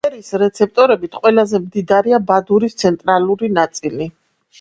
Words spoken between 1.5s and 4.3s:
მდიდარია ბადურის ცენტრალური ნაწილი.